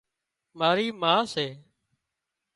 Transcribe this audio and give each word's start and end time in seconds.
ماري 0.59 0.87
ما 1.01 1.15
سي 1.31 1.47